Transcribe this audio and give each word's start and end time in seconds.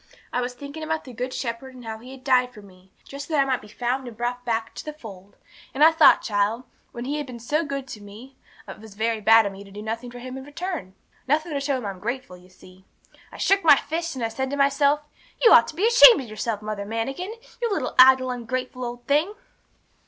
I 0.33 0.41
was 0.41 0.55
thinking 0.55 0.81
about 0.81 1.03
the 1.03 1.13
Good 1.13 1.31
Shepherd, 1.31 1.75
and 1.75 1.85
how 1.85 1.99
He 1.99 2.09
had 2.09 2.23
died 2.23 2.55
for 2.55 2.63
me, 2.63 2.91
just 3.03 3.27
that 3.29 3.39
I 3.39 3.45
might 3.45 3.61
be 3.61 3.67
found 3.67 4.07
and 4.07 4.17
brought 4.17 4.43
back 4.43 4.73
to 4.73 4.83
the 4.83 4.93
fold. 4.93 5.35
And 5.75 5.83
I 5.83 5.91
thought, 5.91 6.23
child, 6.23 6.63
when 6.91 7.05
He 7.05 7.17
had 7.17 7.27
been 7.27 7.37
so 7.39 7.63
good 7.63 7.87
to 7.89 8.01
me, 8.01 8.35
it 8.67 8.79
was 8.79 8.95
very 8.95 9.21
bad 9.21 9.45
of 9.45 9.51
me 9.51 9.63
to 9.63 9.69
do 9.69 9.83
nothing 9.83 10.09
for 10.09 10.17
Him 10.17 10.37
in 10.39 10.43
return; 10.43 10.95
nothing 11.27 11.53
to 11.53 11.59
show 11.59 11.77
Him 11.77 11.85
I'm 11.85 11.99
grateful, 11.99 12.35
you 12.35 12.49
see. 12.49 12.83
I 13.31 13.37
shook 13.37 13.63
my 13.63 13.75
fist, 13.75 14.15
and 14.15 14.25
I 14.25 14.29
said 14.29 14.49
to 14.49 14.57
myself, 14.57 15.01
You 15.39 15.51
ought 15.53 15.67
to 15.67 15.75
be 15.75 15.85
ashamed 15.87 16.19
of 16.21 16.27
yourself, 16.27 16.63
Mother 16.63 16.83
Manikin! 16.83 17.35
you 17.61 17.71
little 17.71 17.93
idle, 17.99 18.31
ungrateful 18.31 18.83
old 18.83 19.05
thing! 19.05 19.35